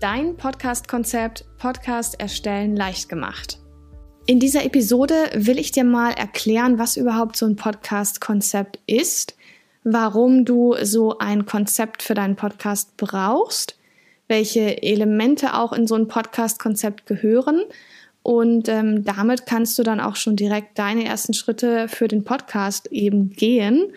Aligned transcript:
dein 0.00 0.36
Podcast-Konzept 0.36 1.44
Podcast 1.58 2.20
erstellen 2.20 2.76
leicht 2.76 3.08
gemacht. 3.08 3.58
In 4.26 4.40
dieser 4.40 4.64
Episode 4.64 5.14
will 5.34 5.58
ich 5.58 5.72
dir 5.72 5.84
mal 5.84 6.12
erklären, 6.12 6.78
was 6.78 6.96
überhaupt 6.96 7.36
so 7.36 7.46
ein 7.46 7.56
Podcast-Konzept 7.56 8.78
ist, 8.86 9.36
warum 9.82 10.44
du 10.44 10.74
so 10.82 11.18
ein 11.18 11.46
Konzept 11.46 12.02
für 12.02 12.14
deinen 12.14 12.36
Podcast 12.36 12.96
brauchst, 12.96 13.78
welche 14.28 14.82
Elemente 14.82 15.54
auch 15.54 15.72
in 15.72 15.86
so 15.86 15.94
ein 15.94 16.08
Podcast-Konzept 16.08 17.06
gehören 17.06 17.64
und 18.24 18.70
ähm, 18.70 19.04
damit 19.04 19.44
kannst 19.44 19.78
du 19.78 19.82
dann 19.82 20.00
auch 20.00 20.16
schon 20.16 20.34
direkt 20.34 20.78
deine 20.78 21.04
ersten 21.04 21.34
Schritte 21.34 21.88
für 21.88 22.08
den 22.08 22.24
Podcast 22.24 22.90
eben 22.90 23.28
gehen 23.28 23.92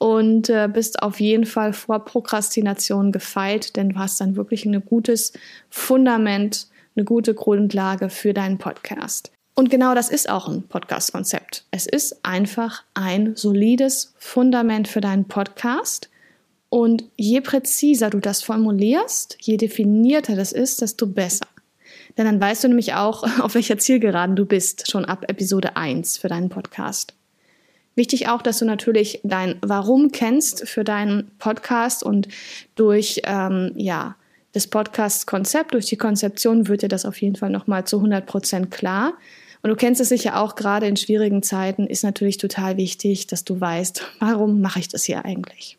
und 0.00 0.48
äh, 0.48 0.66
bist 0.72 1.02
auf 1.02 1.20
jeden 1.20 1.44
Fall 1.44 1.74
vor 1.74 2.06
Prokrastination 2.06 3.12
gefeit, 3.12 3.76
denn 3.76 3.90
du 3.90 3.98
hast 3.98 4.18
dann 4.18 4.34
wirklich 4.34 4.64
ein 4.64 4.82
gutes 4.82 5.34
Fundament, 5.68 6.68
eine 6.96 7.04
gute 7.04 7.34
Grundlage 7.34 8.08
für 8.08 8.32
deinen 8.32 8.56
Podcast. 8.56 9.30
Und 9.54 9.68
genau 9.68 9.94
das 9.94 10.08
ist 10.08 10.30
auch 10.30 10.48
ein 10.48 10.62
Podcast-Konzept. 10.62 11.66
Es 11.70 11.86
ist 11.86 12.24
einfach 12.24 12.82
ein 12.94 13.36
solides 13.36 14.14
Fundament 14.16 14.88
für 14.88 15.02
deinen 15.02 15.26
Podcast. 15.26 16.08
Und 16.70 17.04
je 17.18 17.42
präziser 17.42 18.08
du 18.08 18.20
das 18.20 18.42
formulierst, 18.42 19.36
je 19.42 19.58
definierter 19.58 20.34
das 20.34 20.52
ist, 20.52 20.80
desto 20.80 21.06
besser. 21.06 21.46
Denn 22.16 22.24
dann 22.24 22.40
weißt 22.40 22.64
du 22.64 22.68
nämlich 22.68 22.94
auch, 22.94 23.22
auf 23.40 23.54
welcher 23.54 23.76
Zielgeraden 23.76 24.34
du 24.34 24.46
bist, 24.46 24.90
schon 24.90 25.04
ab 25.04 25.26
Episode 25.28 25.76
1 25.76 26.16
für 26.16 26.28
deinen 26.28 26.48
Podcast. 26.48 27.12
Wichtig 28.00 28.28
auch, 28.28 28.40
dass 28.40 28.58
du 28.58 28.64
natürlich 28.64 29.20
dein 29.24 29.56
Warum 29.60 30.10
kennst 30.10 30.66
für 30.66 30.84
deinen 30.84 31.32
Podcast 31.38 32.02
und 32.02 32.28
durch 32.74 33.20
ähm, 33.24 33.72
ja 33.76 34.16
das 34.52 34.68
Podcast-Konzept, 34.68 35.74
durch 35.74 35.84
die 35.84 35.98
Konzeption 35.98 36.66
wird 36.66 36.80
dir 36.80 36.88
das 36.88 37.04
auf 37.04 37.20
jeden 37.20 37.36
Fall 37.36 37.50
nochmal 37.50 37.84
zu 37.86 37.98
100 37.98 38.24
Prozent 38.24 38.70
klar. 38.70 39.12
Und 39.60 39.68
du 39.68 39.76
kennst 39.76 40.00
es 40.00 40.08
sicher 40.08 40.40
auch, 40.40 40.54
gerade 40.54 40.86
in 40.86 40.96
schwierigen 40.96 41.42
Zeiten 41.42 41.86
ist 41.86 42.02
natürlich 42.02 42.38
total 42.38 42.78
wichtig, 42.78 43.26
dass 43.26 43.44
du 43.44 43.60
weißt, 43.60 44.02
warum 44.18 44.62
mache 44.62 44.78
ich 44.78 44.88
das 44.88 45.04
hier 45.04 45.26
eigentlich? 45.26 45.76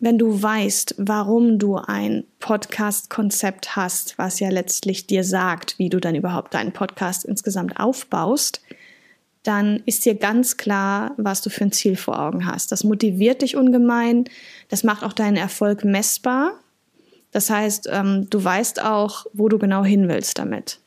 Wenn 0.00 0.18
du 0.18 0.42
weißt, 0.42 0.96
warum 0.98 1.60
du 1.60 1.76
ein 1.76 2.24
Podcast-Konzept 2.40 3.76
hast, 3.76 4.18
was 4.18 4.40
ja 4.40 4.48
letztlich 4.48 5.06
dir 5.06 5.22
sagt, 5.22 5.78
wie 5.78 5.90
du 5.90 6.00
dann 6.00 6.16
überhaupt 6.16 6.54
deinen 6.54 6.72
Podcast 6.72 7.24
insgesamt 7.24 7.78
aufbaust, 7.78 8.62
dann 9.42 9.82
ist 9.86 10.04
dir 10.04 10.14
ganz 10.14 10.56
klar, 10.56 11.14
was 11.16 11.40
du 11.40 11.50
für 11.50 11.64
ein 11.64 11.72
Ziel 11.72 11.96
vor 11.96 12.20
Augen 12.20 12.46
hast. 12.46 12.72
Das 12.72 12.84
motiviert 12.84 13.42
dich 13.42 13.56
ungemein, 13.56 14.24
das 14.68 14.84
macht 14.84 15.02
auch 15.02 15.12
deinen 15.12 15.36
Erfolg 15.36 15.84
messbar. 15.84 16.52
Das 17.30 17.48
heißt, 17.48 17.88
ähm, 17.90 18.28
du 18.28 18.42
weißt 18.42 18.82
auch, 18.82 19.26
wo 19.32 19.48
du 19.48 19.58
genau 19.58 19.84
hin 19.84 20.08
willst 20.08 20.38
damit. 20.38 20.79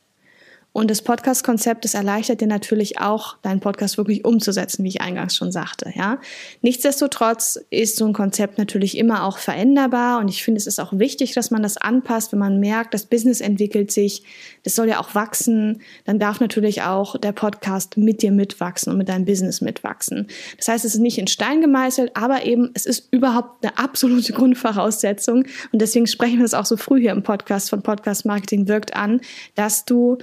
Und 0.76 0.90
das 0.90 1.02
Podcast-Konzept, 1.02 1.84
das 1.84 1.94
erleichtert 1.94 2.40
dir 2.40 2.48
natürlich 2.48 2.98
auch, 2.98 3.38
deinen 3.42 3.60
Podcast 3.60 3.96
wirklich 3.96 4.24
umzusetzen, 4.24 4.82
wie 4.82 4.88
ich 4.88 5.00
eingangs 5.00 5.36
schon 5.36 5.52
sagte, 5.52 5.92
ja. 5.94 6.18
Nichtsdestotrotz 6.62 7.60
ist 7.70 7.94
so 7.94 8.04
ein 8.04 8.12
Konzept 8.12 8.58
natürlich 8.58 8.98
immer 8.98 9.22
auch 9.22 9.38
veränderbar 9.38 10.18
und 10.18 10.26
ich 10.26 10.42
finde, 10.42 10.58
es 10.58 10.66
ist 10.66 10.80
auch 10.80 10.92
wichtig, 10.92 11.32
dass 11.32 11.52
man 11.52 11.62
das 11.62 11.76
anpasst, 11.76 12.32
wenn 12.32 12.40
man 12.40 12.58
merkt, 12.58 12.92
das 12.92 13.06
Business 13.06 13.40
entwickelt 13.40 13.92
sich, 13.92 14.24
das 14.64 14.74
soll 14.74 14.88
ja 14.88 14.98
auch 14.98 15.14
wachsen, 15.14 15.80
dann 16.06 16.18
darf 16.18 16.40
natürlich 16.40 16.82
auch 16.82 17.18
der 17.18 17.30
Podcast 17.30 17.96
mit 17.96 18.20
dir 18.22 18.32
mitwachsen 18.32 18.90
und 18.90 18.98
mit 18.98 19.08
deinem 19.08 19.26
Business 19.26 19.60
mitwachsen. 19.60 20.26
Das 20.56 20.66
heißt, 20.66 20.84
es 20.84 20.96
ist 20.96 21.00
nicht 21.00 21.18
in 21.18 21.28
Stein 21.28 21.60
gemeißelt, 21.60 22.16
aber 22.16 22.44
eben, 22.46 22.72
es 22.74 22.84
ist 22.84 23.12
überhaupt 23.12 23.64
eine 23.64 23.78
absolute 23.78 24.32
Grundvoraussetzung 24.34 25.44
und 25.70 25.80
deswegen 25.80 26.08
sprechen 26.08 26.38
wir 26.38 26.44
das 26.44 26.54
auch 26.54 26.66
so 26.66 26.76
früh 26.76 27.00
hier 27.00 27.12
im 27.12 27.22
Podcast 27.22 27.70
von 27.70 27.82
Podcast 27.82 28.26
Marketing 28.26 28.66
wirkt 28.66 28.96
an, 28.96 29.20
dass 29.54 29.84
du 29.84 30.18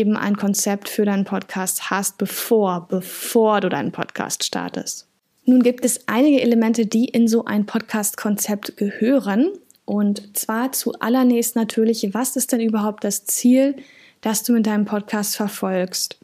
ein 0.00 0.36
Konzept 0.36 0.88
für 0.88 1.04
deinen 1.04 1.24
Podcast 1.24 1.90
hast, 1.90 2.18
bevor, 2.18 2.86
bevor 2.88 3.60
du 3.60 3.68
deinen 3.68 3.92
Podcast 3.92 4.44
startest. 4.44 5.06
Nun 5.44 5.62
gibt 5.62 5.84
es 5.84 6.08
einige 6.08 6.40
Elemente, 6.40 6.86
die 6.86 7.06
in 7.06 7.26
so 7.28 7.44
ein 7.44 7.66
Podcast-Konzept 7.66 8.76
gehören. 8.76 9.50
Und 9.84 10.36
zwar 10.36 10.72
zuallererst 10.72 11.56
natürlich, 11.56 12.14
was 12.14 12.36
ist 12.36 12.52
denn 12.52 12.60
überhaupt 12.60 13.04
das 13.04 13.24
Ziel, 13.24 13.76
das 14.20 14.44
du 14.44 14.52
mit 14.52 14.66
deinem 14.66 14.84
Podcast 14.84 15.36
verfolgst? 15.36 16.18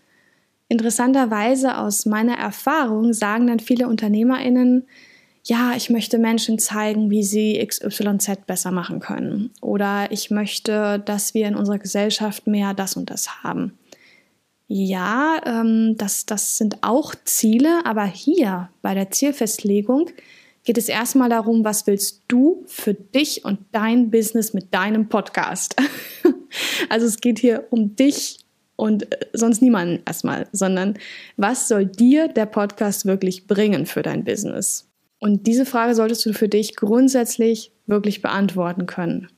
Interessanterweise 0.68 1.78
aus 1.78 2.06
meiner 2.06 2.36
Erfahrung 2.36 3.12
sagen 3.12 3.46
dann 3.48 3.58
viele 3.58 3.88
UnternehmerInnen, 3.88 4.86
ja, 5.48 5.72
ich 5.74 5.88
möchte 5.88 6.18
Menschen 6.18 6.58
zeigen, 6.58 7.10
wie 7.10 7.22
sie 7.22 7.64
XYZ 7.66 8.46
besser 8.46 8.70
machen 8.70 9.00
können. 9.00 9.50
Oder 9.62 10.12
ich 10.12 10.30
möchte, 10.30 11.02
dass 11.04 11.32
wir 11.32 11.48
in 11.48 11.56
unserer 11.56 11.78
Gesellschaft 11.78 12.46
mehr 12.46 12.74
das 12.74 12.96
und 12.96 13.08
das 13.08 13.42
haben. 13.42 13.78
Ja, 14.66 15.40
ähm, 15.46 15.94
das, 15.96 16.26
das 16.26 16.58
sind 16.58 16.78
auch 16.82 17.14
Ziele, 17.24 17.80
aber 17.84 18.04
hier 18.04 18.68
bei 18.82 18.92
der 18.92 19.10
Zielfestlegung 19.10 20.10
geht 20.64 20.76
es 20.76 20.90
erstmal 20.90 21.30
darum, 21.30 21.64
was 21.64 21.86
willst 21.86 22.24
du 22.28 22.62
für 22.66 22.92
dich 22.92 23.46
und 23.46 23.60
dein 23.72 24.10
Business 24.10 24.52
mit 24.52 24.74
deinem 24.74 25.08
Podcast? 25.08 25.76
also 26.90 27.06
es 27.06 27.20
geht 27.20 27.38
hier 27.38 27.68
um 27.70 27.96
dich 27.96 28.40
und 28.76 29.10
äh, 29.10 29.26
sonst 29.32 29.62
niemanden 29.62 30.02
erstmal, 30.04 30.46
sondern 30.52 30.98
was 31.38 31.68
soll 31.68 31.86
dir 31.86 32.28
der 32.28 32.44
Podcast 32.44 33.06
wirklich 33.06 33.46
bringen 33.46 33.86
für 33.86 34.02
dein 34.02 34.24
Business? 34.24 34.87
Und 35.18 35.46
diese 35.46 35.66
Frage 35.66 35.94
solltest 35.94 36.24
du 36.26 36.32
für 36.32 36.48
dich 36.48 36.76
grundsätzlich 36.76 37.72
wirklich 37.86 38.22
beantworten 38.22 38.86
können. 38.86 39.28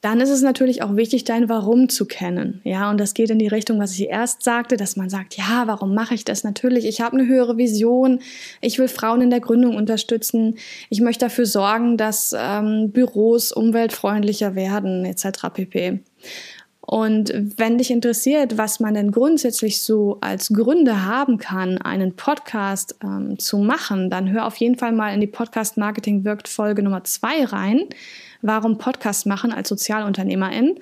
Dann 0.00 0.22
ist 0.22 0.30
es 0.30 0.40
natürlich 0.40 0.82
auch 0.82 0.96
wichtig, 0.96 1.24
dein 1.24 1.50
Warum 1.50 1.90
zu 1.90 2.06
kennen. 2.06 2.62
Ja, 2.64 2.90
und 2.90 2.98
das 2.98 3.12
geht 3.12 3.28
in 3.28 3.38
die 3.38 3.48
Richtung, 3.48 3.78
was 3.78 3.92
ich 3.92 4.08
erst 4.08 4.42
sagte, 4.42 4.78
dass 4.78 4.96
man 4.96 5.10
sagt, 5.10 5.36
ja, 5.36 5.64
warum 5.66 5.94
mache 5.94 6.14
ich 6.14 6.24
das? 6.24 6.42
Natürlich, 6.42 6.86
ich 6.86 7.02
habe 7.02 7.18
eine 7.18 7.28
höhere 7.28 7.58
Vision. 7.58 8.20
Ich 8.62 8.78
will 8.78 8.88
Frauen 8.88 9.20
in 9.20 9.28
der 9.28 9.40
Gründung 9.40 9.76
unterstützen. 9.76 10.56
Ich 10.88 11.02
möchte 11.02 11.26
dafür 11.26 11.44
sorgen, 11.44 11.98
dass 11.98 12.34
ähm, 12.36 12.92
Büros 12.92 13.52
umweltfreundlicher 13.52 14.54
werden, 14.54 15.04
etc. 15.04 15.48
pp. 15.52 16.00
Und 16.90 17.32
wenn 17.56 17.78
dich 17.78 17.92
interessiert, 17.92 18.58
was 18.58 18.80
man 18.80 18.94
denn 18.94 19.12
grundsätzlich 19.12 19.80
so 19.80 20.18
als 20.22 20.48
Gründe 20.48 21.06
haben 21.06 21.38
kann, 21.38 21.78
einen 21.78 22.16
Podcast 22.16 22.96
ähm, 23.00 23.38
zu 23.38 23.58
machen, 23.58 24.10
dann 24.10 24.32
hör 24.32 24.44
auf 24.44 24.56
jeden 24.56 24.76
Fall 24.76 24.90
mal 24.90 25.14
in 25.14 25.20
die 25.20 25.28
Podcast 25.28 25.76
Marketing 25.76 26.24
wirkt 26.24 26.48
Folge 26.48 26.82
Nummer 26.82 27.04
zwei 27.04 27.44
rein. 27.44 27.82
Warum 28.42 28.76
Podcast 28.76 29.24
machen 29.24 29.52
als 29.52 29.68
Sozialunternehmerin? 29.68 30.80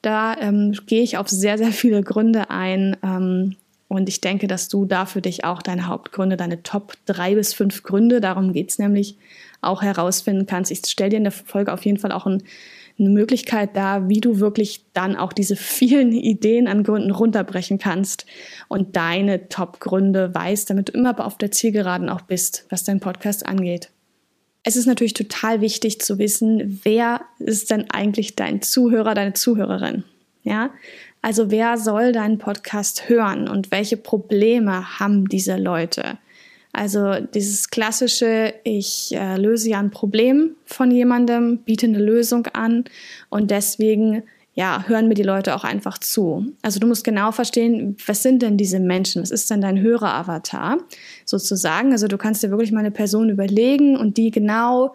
Da 0.00 0.34
ähm, 0.38 0.72
gehe 0.86 1.02
ich 1.02 1.18
auf 1.18 1.28
sehr, 1.28 1.58
sehr 1.58 1.72
viele 1.72 2.02
Gründe 2.02 2.48
ein. 2.48 2.96
Ähm, 3.02 3.56
und 3.86 4.08
ich 4.08 4.22
denke, 4.22 4.46
dass 4.46 4.70
du 4.70 4.86
da 4.86 5.04
für 5.04 5.20
dich 5.20 5.44
auch 5.44 5.60
deine 5.60 5.88
Hauptgründe, 5.88 6.38
deine 6.38 6.62
Top 6.62 6.94
drei 7.04 7.34
bis 7.34 7.52
fünf 7.52 7.82
Gründe, 7.82 8.22
darum 8.22 8.54
geht's 8.54 8.78
nämlich, 8.78 9.18
auch 9.60 9.82
herausfinden 9.82 10.46
kannst. 10.46 10.70
Ich 10.70 10.80
stelle 10.86 11.10
dir 11.10 11.16
in 11.18 11.24
der 11.24 11.32
Folge 11.32 11.70
auf 11.70 11.84
jeden 11.84 11.98
Fall 11.98 12.12
auch 12.12 12.24
ein 12.24 12.42
eine 13.00 13.10
Möglichkeit 13.10 13.76
da, 13.76 14.08
wie 14.08 14.20
du 14.20 14.38
wirklich 14.38 14.84
dann 14.92 15.16
auch 15.16 15.32
diese 15.32 15.56
vielen 15.56 16.12
Ideen 16.12 16.68
an 16.68 16.84
Gründen 16.84 17.10
runterbrechen 17.10 17.78
kannst 17.78 18.26
und 18.68 18.96
deine 18.96 19.48
Top-Gründe 19.48 20.34
weißt, 20.34 20.70
damit 20.70 20.88
du 20.88 20.92
immer 20.92 21.18
auf 21.24 21.38
der 21.38 21.50
Zielgeraden 21.50 22.08
auch 22.08 22.20
bist, 22.20 22.66
was 22.68 22.84
dein 22.84 23.00
Podcast 23.00 23.46
angeht. 23.46 23.90
Es 24.62 24.76
ist 24.76 24.86
natürlich 24.86 25.14
total 25.14 25.62
wichtig 25.62 26.00
zu 26.00 26.18
wissen, 26.18 26.80
wer 26.84 27.22
ist 27.38 27.70
denn 27.70 27.90
eigentlich 27.90 28.36
dein 28.36 28.60
Zuhörer, 28.60 29.14
deine 29.14 29.32
Zuhörerin? 29.32 30.04
Ja? 30.42 30.70
Also 31.22 31.50
wer 31.50 31.78
soll 31.78 32.12
deinen 32.12 32.38
Podcast 32.38 33.08
hören 33.08 33.48
und 33.48 33.70
welche 33.70 33.96
Probleme 33.96 34.98
haben 35.00 35.28
diese 35.28 35.56
Leute? 35.56 36.18
Also 36.72 37.14
dieses 37.34 37.70
klassische, 37.70 38.54
ich 38.64 39.14
äh, 39.14 39.36
löse 39.36 39.70
ja 39.70 39.80
ein 39.80 39.90
Problem 39.90 40.56
von 40.64 40.90
jemandem, 40.90 41.58
biete 41.58 41.86
eine 41.86 41.98
Lösung 41.98 42.46
an 42.48 42.84
und 43.28 43.50
deswegen 43.50 44.22
ja, 44.54 44.84
hören 44.86 45.08
mir 45.08 45.14
die 45.14 45.22
Leute 45.22 45.54
auch 45.54 45.64
einfach 45.64 45.98
zu. 45.98 46.52
Also 46.62 46.80
du 46.80 46.86
musst 46.86 47.04
genau 47.04 47.32
verstehen, 47.32 47.96
was 48.06 48.22
sind 48.22 48.42
denn 48.42 48.56
diese 48.56 48.80
Menschen? 48.80 49.22
Was 49.22 49.30
ist 49.30 49.50
denn 49.50 49.60
dein 49.60 49.80
Hörer-Avatar 49.80 50.78
sozusagen? 51.24 51.92
Also 51.92 52.08
du 52.08 52.18
kannst 52.18 52.42
dir 52.42 52.50
wirklich 52.50 52.72
mal 52.72 52.80
eine 52.80 52.90
Person 52.90 53.30
überlegen 53.30 53.96
und 53.96 54.16
die 54.16 54.30
genau 54.30 54.94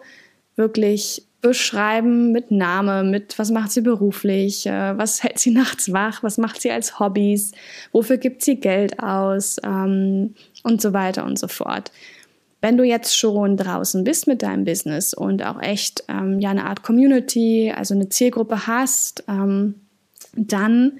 wirklich 0.56 1.25
beschreiben 1.40 2.32
mit 2.32 2.50
Name, 2.50 3.04
mit 3.04 3.38
was 3.38 3.50
macht 3.50 3.70
sie 3.70 3.82
beruflich, 3.82 4.66
äh, 4.66 4.96
was 4.98 5.22
hält 5.22 5.38
sie 5.38 5.50
nachts 5.52 5.92
wach, 5.92 6.22
was 6.22 6.38
macht 6.38 6.60
sie 6.60 6.70
als 6.70 6.98
Hobbys, 6.98 7.52
wofür 7.92 8.16
gibt 8.16 8.42
sie 8.42 8.56
Geld 8.56 9.00
aus 9.00 9.56
ähm, 9.62 10.34
und 10.62 10.80
so 10.80 10.92
weiter 10.92 11.24
und 11.24 11.38
so 11.38 11.48
fort. 11.48 11.92
Wenn 12.62 12.76
du 12.76 12.84
jetzt 12.84 13.16
schon 13.16 13.56
draußen 13.56 14.02
bist 14.02 14.26
mit 14.26 14.42
deinem 14.42 14.64
Business 14.64 15.14
und 15.14 15.42
auch 15.44 15.60
echt 15.60 16.04
ähm, 16.08 16.40
ja 16.40 16.50
eine 16.50 16.64
Art 16.64 16.82
Community, 16.82 17.72
also 17.74 17.94
eine 17.94 18.08
Zielgruppe 18.08 18.66
hast, 18.66 19.24
ähm, 19.28 19.74
dann 20.34 20.92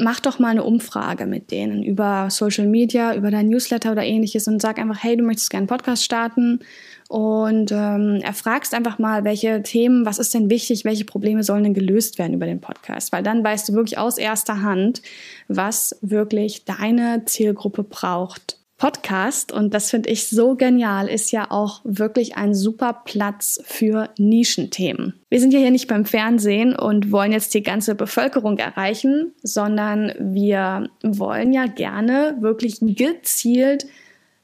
mach 0.00 0.20
doch 0.20 0.38
mal 0.38 0.48
eine 0.48 0.64
Umfrage 0.64 1.26
mit 1.26 1.50
denen 1.50 1.82
über 1.82 2.28
Social 2.30 2.66
Media, 2.66 3.14
über 3.14 3.30
dein 3.30 3.48
Newsletter 3.48 3.92
oder 3.92 4.04
ähnliches 4.04 4.48
und 4.48 4.60
sag 4.60 4.78
einfach, 4.78 5.02
hey, 5.02 5.16
du 5.16 5.24
möchtest 5.24 5.50
gerne 5.50 5.62
einen 5.62 5.68
Podcast 5.68 6.04
starten 6.04 6.60
und 7.08 7.72
ähm, 7.72 8.20
erfragst 8.22 8.72
einfach 8.72 8.98
mal, 8.98 9.24
welche 9.24 9.62
Themen, 9.62 10.06
was 10.06 10.18
ist 10.18 10.32
denn 10.32 10.48
wichtig, 10.48 10.84
welche 10.84 11.04
Probleme 11.04 11.42
sollen 11.42 11.64
denn 11.64 11.74
gelöst 11.74 12.18
werden 12.18 12.34
über 12.34 12.46
den 12.46 12.60
Podcast, 12.60 13.12
weil 13.12 13.22
dann 13.22 13.42
weißt 13.42 13.68
du 13.68 13.72
wirklich 13.74 13.98
aus 13.98 14.16
erster 14.16 14.62
Hand, 14.62 15.02
was 15.48 15.98
wirklich 16.02 16.64
deine 16.64 17.24
Zielgruppe 17.24 17.82
braucht. 17.82 18.59
Podcast, 18.80 19.52
und 19.52 19.74
das 19.74 19.90
finde 19.90 20.08
ich 20.08 20.28
so 20.28 20.56
genial, 20.56 21.06
ist 21.06 21.32
ja 21.32 21.50
auch 21.50 21.82
wirklich 21.84 22.38
ein 22.38 22.54
super 22.54 23.02
Platz 23.04 23.60
für 23.66 24.08
Nischenthemen. 24.16 25.20
Wir 25.28 25.38
sind 25.38 25.52
ja 25.52 25.58
hier 25.58 25.70
nicht 25.70 25.86
beim 25.86 26.06
Fernsehen 26.06 26.74
und 26.74 27.12
wollen 27.12 27.30
jetzt 27.30 27.52
die 27.52 27.62
ganze 27.62 27.94
Bevölkerung 27.94 28.56
erreichen, 28.56 29.32
sondern 29.42 30.14
wir 30.18 30.88
wollen 31.02 31.52
ja 31.52 31.66
gerne 31.66 32.38
wirklich 32.40 32.78
gezielt 32.80 33.86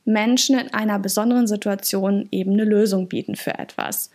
Menschen 0.04 0.58
in 0.58 0.74
einer 0.74 0.98
besonderen 0.98 1.46
Situation 1.46 2.28
eben 2.30 2.52
eine 2.52 2.64
Lösung 2.64 3.08
bieten 3.08 3.36
für 3.36 3.58
etwas. 3.58 4.10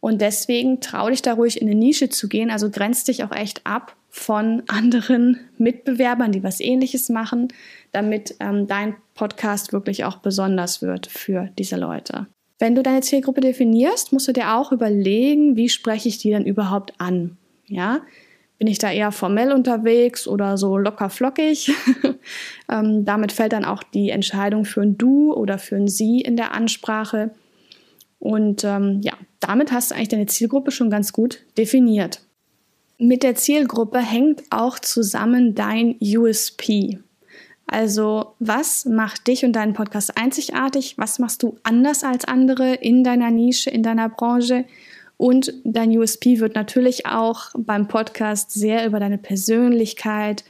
Und 0.00 0.20
deswegen 0.20 0.80
trau 0.80 1.10
dich 1.10 1.22
da 1.22 1.34
ruhig 1.34 1.60
in 1.60 1.68
eine 1.68 1.78
Nische 1.78 2.08
zu 2.08 2.28
gehen, 2.28 2.50
also 2.50 2.70
grenzt 2.70 3.06
dich 3.06 3.22
auch 3.22 3.32
echt 3.32 3.60
ab 3.64 3.94
von 4.14 4.62
anderen 4.68 5.40
Mitbewerbern, 5.58 6.30
die 6.30 6.44
was 6.44 6.60
ähnliches 6.60 7.08
machen, 7.08 7.48
damit 7.90 8.36
ähm, 8.38 8.68
dein 8.68 8.94
Podcast 9.14 9.72
wirklich 9.72 10.04
auch 10.04 10.18
besonders 10.18 10.82
wird 10.82 11.08
für 11.08 11.50
diese 11.58 11.74
Leute. 11.76 12.28
Wenn 12.60 12.76
du 12.76 12.84
deine 12.84 13.00
Zielgruppe 13.00 13.40
definierst, 13.40 14.12
musst 14.12 14.28
du 14.28 14.32
dir 14.32 14.54
auch 14.54 14.70
überlegen, 14.70 15.56
wie 15.56 15.68
spreche 15.68 16.08
ich 16.08 16.18
die 16.18 16.30
denn 16.30 16.46
überhaupt 16.46 16.92
an? 16.98 17.36
Ja, 17.66 18.02
bin 18.58 18.68
ich 18.68 18.78
da 18.78 18.92
eher 18.92 19.10
formell 19.10 19.50
unterwegs 19.50 20.28
oder 20.28 20.56
so 20.58 20.78
locker 20.78 21.10
flockig? 21.10 21.72
ähm, 22.70 23.04
damit 23.04 23.32
fällt 23.32 23.52
dann 23.52 23.64
auch 23.64 23.82
die 23.82 24.10
Entscheidung 24.10 24.64
für 24.64 24.82
ein 24.82 24.96
Du 24.96 25.34
oder 25.34 25.58
für 25.58 25.74
ein 25.74 25.88
Sie 25.88 26.20
in 26.20 26.36
der 26.36 26.54
Ansprache. 26.54 27.32
Und 28.20 28.62
ähm, 28.62 29.00
ja, 29.02 29.14
damit 29.40 29.72
hast 29.72 29.90
du 29.90 29.96
eigentlich 29.96 30.08
deine 30.08 30.26
Zielgruppe 30.26 30.70
schon 30.70 30.88
ganz 30.88 31.12
gut 31.12 31.40
definiert. 31.58 32.23
Mit 32.98 33.22
der 33.22 33.34
Zielgruppe 33.34 33.98
hängt 33.98 34.44
auch 34.50 34.78
zusammen 34.78 35.54
dein 35.54 35.96
USP. 36.00 36.98
Also, 37.66 38.34
was 38.38 38.84
macht 38.84 39.26
dich 39.26 39.44
und 39.44 39.54
deinen 39.54 39.72
Podcast 39.72 40.16
einzigartig? 40.16 40.96
Was 40.96 41.18
machst 41.18 41.42
du 41.42 41.56
anders 41.62 42.04
als 42.04 42.24
andere 42.24 42.74
in 42.74 43.02
deiner 43.02 43.30
Nische, 43.30 43.70
in 43.70 43.82
deiner 43.82 44.08
Branche? 44.08 44.64
Und 45.16 45.52
dein 45.64 45.96
USP 45.96 46.40
wird 46.40 46.54
natürlich 46.54 47.06
auch 47.06 47.50
beim 47.56 47.88
Podcast 47.88 48.52
sehr 48.52 48.86
über 48.86 49.00
deine 49.00 49.18
Persönlichkeit 49.18 50.44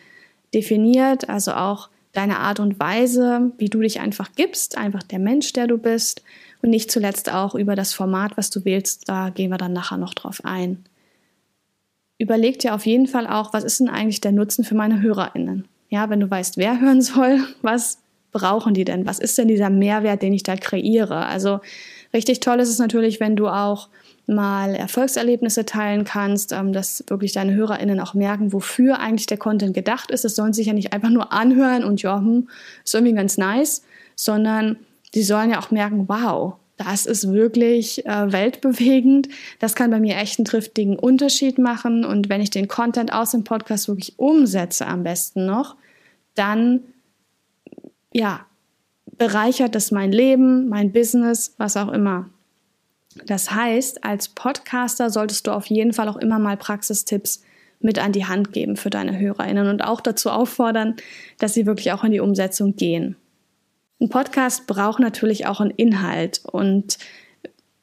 definiert, 0.52 1.28
also 1.28 1.52
auch 1.52 1.88
deine 2.12 2.38
Art 2.38 2.60
und 2.60 2.78
Weise, 2.78 3.52
wie 3.58 3.68
du 3.68 3.80
dich 3.80 4.00
einfach 4.00 4.30
gibst, 4.36 4.78
einfach 4.78 5.02
der 5.02 5.18
Mensch, 5.18 5.52
der 5.52 5.66
du 5.66 5.78
bist 5.78 6.22
und 6.62 6.70
nicht 6.70 6.90
zuletzt 6.90 7.30
auch 7.32 7.54
über 7.54 7.74
das 7.74 7.92
Format, 7.92 8.36
was 8.36 8.50
du 8.50 8.64
wählst, 8.64 9.08
da 9.08 9.30
gehen 9.30 9.50
wir 9.50 9.58
dann 9.58 9.72
nachher 9.72 9.98
noch 9.98 10.14
drauf 10.14 10.40
ein. 10.44 10.84
Überleg 12.18 12.58
dir 12.58 12.74
auf 12.74 12.86
jeden 12.86 13.06
Fall 13.06 13.26
auch, 13.26 13.52
was 13.52 13.64
ist 13.64 13.80
denn 13.80 13.88
eigentlich 13.88 14.20
der 14.20 14.32
Nutzen 14.32 14.64
für 14.64 14.74
meine 14.74 15.02
HörerInnen? 15.02 15.66
Ja, 15.88 16.10
wenn 16.10 16.20
du 16.20 16.30
weißt, 16.30 16.56
wer 16.56 16.80
hören 16.80 17.02
soll, 17.02 17.40
was 17.62 17.98
brauchen 18.32 18.74
die 18.74 18.84
denn? 18.84 19.06
Was 19.06 19.18
ist 19.18 19.38
denn 19.38 19.48
dieser 19.48 19.70
Mehrwert, 19.70 20.22
den 20.22 20.32
ich 20.32 20.42
da 20.42 20.56
kreiere? 20.56 21.26
Also 21.26 21.60
richtig 22.12 22.40
toll 22.40 22.60
ist 22.60 22.68
es 22.68 22.78
natürlich, 22.78 23.20
wenn 23.20 23.36
du 23.36 23.48
auch 23.48 23.88
mal 24.26 24.74
Erfolgserlebnisse 24.74 25.66
teilen 25.66 26.04
kannst, 26.04 26.52
ähm, 26.52 26.72
dass 26.72 27.04
wirklich 27.08 27.32
deine 27.32 27.54
HörerInnen 27.54 28.00
auch 28.00 28.14
merken, 28.14 28.52
wofür 28.52 28.98
eigentlich 28.98 29.26
der 29.26 29.36
Content 29.36 29.74
gedacht 29.74 30.10
ist. 30.10 30.24
Es 30.24 30.34
sollen 30.34 30.52
sich 30.52 30.66
ja 30.66 30.72
nicht 30.72 30.92
einfach 30.92 31.10
nur 31.10 31.32
anhören 31.32 31.84
und 31.84 32.00
ja, 32.02 32.18
hm, 32.18 32.48
ist 32.84 32.94
irgendwie 32.94 33.14
ganz 33.14 33.36
nice, 33.36 33.82
sondern 34.16 34.76
die 35.14 35.22
sollen 35.22 35.50
ja 35.50 35.60
auch 35.60 35.70
merken, 35.70 36.08
wow, 36.08 36.54
das 36.84 37.06
ist 37.06 37.32
wirklich 37.32 38.04
äh, 38.06 38.32
weltbewegend. 38.32 39.28
Das 39.58 39.74
kann 39.74 39.90
bei 39.90 40.00
mir 40.00 40.16
echt 40.16 40.38
einen 40.38 40.44
triftigen 40.44 40.98
Unterschied 40.98 41.58
machen. 41.58 42.04
Und 42.04 42.28
wenn 42.28 42.40
ich 42.40 42.50
den 42.50 42.68
Content 42.68 43.12
aus 43.12 43.30
dem 43.30 43.44
Podcast 43.44 43.88
wirklich 43.88 44.18
umsetze, 44.18 44.86
am 44.86 45.02
besten 45.02 45.46
noch, 45.46 45.76
dann, 46.34 46.80
ja, 48.12 48.46
bereichert 49.16 49.76
es 49.76 49.90
mein 49.90 50.12
Leben, 50.12 50.68
mein 50.68 50.92
Business, 50.92 51.54
was 51.58 51.76
auch 51.76 51.92
immer. 51.92 52.28
Das 53.26 53.52
heißt, 53.52 54.04
als 54.04 54.28
Podcaster 54.28 55.10
solltest 55.10 55.46
du 55.46 55.52
auf 55.52 55.66
jeden 55.66 55.92
Fall 55.92 56.08
auch 56.08 56.16
immer 56.16 56.38
mal 56.38 56.56
Praxistipps 56.56 57.42
mit 57.80 57.98
an 57.98 58.12
die 58.12 58.26
Hand 58.26 58.52
geben 58.52 58.76
für 58.76 58.90
deine 58.90 59.18
HörerInnen 59.18 59.68
und 59.68 59.82
auch 59.82 60.00
dazu 60.00 60.30
auffordern, 60.30 60.96
dass 61.38 61.54
sie 61.54 61.66
wirklich 61.66 61.92
auch 61.92 62.02
in 62.02 62.12
die 62.12 62.20
Umsetzung 62.20 62.76
gehen. 62.76 63.16
Ein 64.04 64.10
Podcast 64.10 64.66
braucht 64.66 65.00
natürlich 65.00 65.46
auch 65.46 65.62
einen 65.62 65.70
Inhalt 65.70 66.42
und 66.52 66.98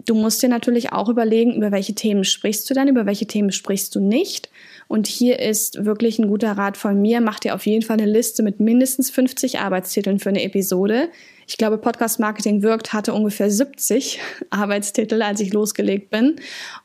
du 0.05 0.13
musst 0.13 0.43
dir 0.43 0.49
natürlich 0.49 0.93
auch 0.93 1.09
überlegen, 1.09 1.55
über 1.55 1.71
welche 1.71 1.95
Themen 1.95 2.25
sprichst 2.25 2.69
du 2.69 2.75
dann, 2.75 2.87
über 2.87 3.07
welche 3.07 3.25
Themen 3.25 3.51
sprichst 3.51 3.95
du 3.95 3.99
nicht. 3.99 4.51
Und 4.87 5.07
hier 5.07 5.39
ist 5.39 5.83
wirklich 5.83 6.19
ein 6.19 6.27
guter 6.27 6.51
Rat 6.51 6.77
von 6.77 7.01
mir. 7.01 7.21
Mach 7.21 7.39
dir 7.39 7.55
auf 7.55 7.65
jeden 7.65 7.81
Fall 7.81 7.99
eine 7.99 8.05
Liste 8.05 8.43
mit 8.43 8.59
mindestens 8.59 9.09
50 9.09 9.61
Arbeitstiteln 9.61 10.19
für 10.19 10.29
eine 10.29 10.43
Episode. 10.43 11.09
Ich 11.47 11.57
glaube, 11.57 11.77
Podcast 11.77 12.19
Marketing 12.19 12.61
wirkt 12.61 12.93
hatte 12.93 13.13
ungefähr 13.13 13.49
70 13.49 14.19
Arbeitstitel, 14.49 15.21
als 15.21 15.39
ich 15.39 15.53
losgelegt 15.53 16.09
bin. 16.09 16.35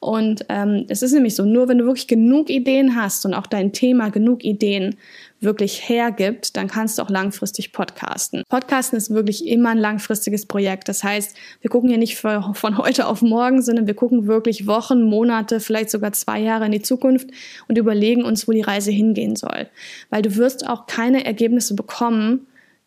Und 0.00 0.44
ähm, 0.48 0.86
es 0.88 1.02
ist 1.02 1.12
nämlich 1.12 1.34
so, 1.34 1.44
nur 1.44 1.68
wenn 1.68 1.78
du 1.78 1.84
wirklich 1.84 2.08
genug 2.08 2.50
Ideen 2.50 2.96
hast 2.96 3.24
und 3.24 3.34
auch 3.34 3.46
dein 3.46 3.72
Thema 3.72 4.10
genug 4.10 4.44
Ideen 4.44 4.96
wirklich 5.40 5.88
hergibt, 5.88 6.56
dann 6.56 6.66
kannst 6.66 6.98
du 6.98 7.02
auch 7.02 7.10
langfristig 7.10 7.72
podcasten. 7.72 8.42
Podcasten 8.48 8.96
ist 8.96 9.10
wirklich 9.10 9.46
immer 9.46 9.70
ein 9.70 9.78
langfristiges 9.78 10.46
Projekt. 10.46 10.88
Das 10.88 11.04
heißt, 11.04 11.36
wir 11.60 11.70
gucken 11.70 11.90
hier 11.90 11.98
nicht 11.98 12.16
von 12.16 12.78
heute 12.78 13.06
auf 13.06 13.22
morgen, 13.22 13.60
sondern 13.62 13.86
wir 13.86 13.94
gucken 13.94 14.26
wirklich 14.26 14.66
Wochen, 14.66 15.02
Monate, 15.02 15.60
vielleicht 15.60 15.90
sogar 15.90 16.12
zwei 16.12 16.40
Jahre 16.40 16.66
in 16.66 16.72
die 16.72 16.82
Zukunft 16.82 17.28
und 17.68 17.76
überlegen 17.76 18.24
uns, 18.24 18.48
wo 18.48 18.52
die 18.52 18.62
Reise 18.62 18.90
hingehen 18.90 19.36
soll. 19.36 19.68
Weil 20.10 20.22
du 20.22 20.36
wirst 20.36 20.66
auch 20.66 20.86
keine 20.86 21.24
Ergebnisse 21.24 21.74
bekommen, 21.74 22.46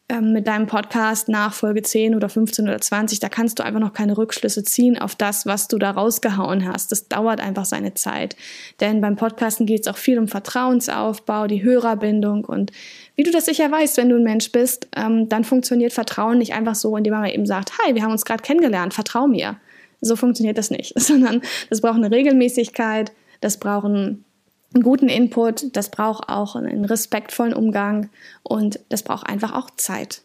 ähm, 0.10 0.34
mit 0.34 0.48
deinem 0.48 0.66
Podcast 0.66 1.30
nach 1.30 1.54
Folge 1.54 1.84
10 1.84 2.16
oder 2.16 2.30
15 2.30 2.68
oder 2.68 2.82
20, 2.82 3.20
da 3.20 3.30
kannst 3.30 3.60
du 3.60 3.63
einfach 3.63 3.80
noch 3.80 3.94
keine 3.94 4.18
Rückschlüsse 4.18 4.63
ziehen 4.63 4.98
auf 4.98 5.16
das, 5.16 5.46
was 5.46 5.68
du 5.68 5.78
da 5.78 5.92
rausgehauen 5.92 6.68
hast. 6.68 6.92
Das 6.92 7.08
dauert 7.08 7.39
einfach 7.39 7.66
seine 7.66 7.94
Zeit. 7.94 8.36
Denn 8.80 9.01
beim 9.01 9.16
Podcasten 9.16 9.66
geht 9.66 9.82
es 9.82 9.88
auch 9.88 9.98
viel 9.98 10.18
um 10.18 10.28
Vertrauensaufbau, 10.28 11.48
die 11.48 11.63
Hörerbindung 11.63 12.44
und 12.44 12.72
wie 13.16 13.24
du 13.24 13.32
das 13.32 13.46
sicher 13.46 13.70
weißt, 13.72 13.98
wenn 13.98 14.10
du 14.10 14.16
ein 14.16 14.24
Mensch 14.24 14.51
bist, 14.51 14.88
ähm, 14.96 15.30
dann 15.30 15.44
funktioniert 15.44 15.94
Vertrauen 15.94 16.38
nicht 16.38 16.54
einfach 16.54 16.75
so, 16.75 16.96
indem 16.98 17.13
man 17.13 17.25
eben 17.25 17.46
sagt, 17.46 17.74
hi, 17.78 17.94
wir 17.94 18.01
haben 18.01 18.12
uns 18.12 18.25
gerade 18.25 18.42
kennengelernt, 18.42 18.94
vertrau 18.94 19.28
mir. 19.28 19.58
So 20.01 20.16
funktioniert 20.16 20.58
das 20.58 20.72
nicht, 20.72 20.94
sondern 21.00 21.42
das 21.70 21.82
braucht 21.82 21.98
eine 21.98 22.12
Regelmäßigkeit, 22.12 23.12
das 23.42 23.58
braucht 23.58 23.86
ein 23.86 24.25
einen 24.73 24.83
guten 24.83 25.09
Input, 25.09 25.75
das 25.75 25.89
braucht 25.89 26.29
auch 26.29 26.55
einen 26.55 26.85
respektvollen 26.85 27.53
Umgang 27.53 28.09
und 28.43 28.79
das 28.89 29.03
braucht 29.03 29.27
einfach 29.27 29.53
auch 29.53 29.69
Zeit. 29.77 30.21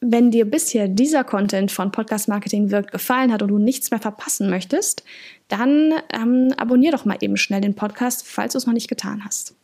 Wenn 0.00 0.30
dir 0.30 0.48
bisher 0.48 0.86
dieser 0.88 1.24
Content 1.24 1.72
von 1.72 1.90
Podcast 1.90 2.28
Marketing 2.28 2.70
wirkt 2.70 2.92
gefallen 2.92 3.32
hat 3.32 3.42
und 3.42 3.48
du 3.48 3.58
nichts 3.58 3.90
mehr 3.90 4.00
verpassen 4.00 4.48
möchtest, 4.48 5.02
dann 5.48 5.92
ähm, 6.12 6.52
abonnier 6.56 6.92
doch 6.92 7.04
mal 7.04 7.18
eben 7.20 7.36
schnell 7.36 7.60
den 7.60 7.74
Podcast, 7.74 8.26
falls 8.26 8.52
du 8.52 8.58
es 8.58 8.66
noch 8.66 8.74
nicht 8.74 8.88
getan 8.88 9.24
hast. 9.24 9.56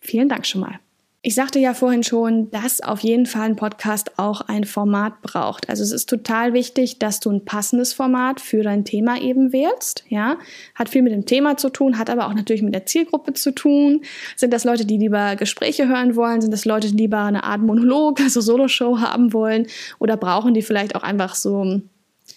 Vielen 0.00 0.28
Dank 0.28 0.46
schon 0.46 0.62
mal. 0.62 0.78
Ich 1.20 1.34
sagte 1.34 1.58
ja 1.58 1.74
vorhin 1.74 2.04
schon, 2.04 2.48
dass 2.52 2.80
auf 2.80 3.00
jeden 3.00 3.26
Fall 3.26 3.42
ein 3.42 3.56
Podcast 3.56 4.20
auch 4.20 4.40
ein 4.42 4.62
Format 4.62 5.20
braucht. 5.20 5.68
Also 5.68 5.82
es 5.82 5.90
ist 5.90 6.08
total 6.08 6.52
wichtig, 6.52 7.00
dass 7.00 7.18
du 7.18 7.28
ein 7.30 7.44
passendes 7.44 7.92
Format 7.92 8.40
für 8.40 8.62
dein 8.62 8.84
Thema 8.84 9.20
eben 9.20 9.52
wählst. 9.52 10.04
Ja, 10.08 10.38
hat 10.76 10.88
viel 10.88 11.02
mit 11.02 11.12
dem 11.12 11.26
Thema 11.26 11.56
zu 11.56 11.70
tun, 11.70 11.98
hat 11.98 12.08
aber 12.08 12.28
auch 12.28 12.34
natürlich 12.34 12.62
mit 12.62 12.72
der 12.72 12.86
Zielgruppe 12.86 13.32
zu 13.32 13.52
tun. 13.52 14.02
Sind 14.36 14.52
das 14.52 14.62
Leute, 14.62 14.86
die 14.86 14.96
lieber 14.96 15.34
Gespräche 15.34 15.88
hören 15.88 16.14
wollen? 16.14 16.40
Sind 16.40 16.52
das 16.52 16.64
Leute, 16.64 16.92
die 16.92 16.96
lieber 16.96 17.24
eine 17.24 17.42
Art 17.42 17.62
Monolog, 17.62 18.20
also 18.20 18.40
Solo-Show 18.40 19.00
haben 19.00 19.32
wollen? 19.32 19.66
Oder 19.98 20.16
brauchen 20.16 20.54
die 20.54 20.62
vielleicht 20.62 20.94
auch 20.94 21.02
einfach 21.02 21.34
so 21.34 21.82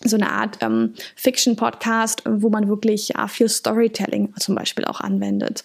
so 0.03 0.15
eine 0.15 0.31
Art 0.31 0.57
ähm, 0.61 0.93
Fiction-Podcast, 1.15 2.23
wo 2.25 2.49
man 2.49 2.67
wirklich 2.67 3.09
ja, 3.09 3.27
viel 3.27 3.49
Storytelling 3.49 4.33
zum 4.39 4.55
Beispiel 4.55 4.85
auch 4.85 4.99
anwendet. 5.01 5.63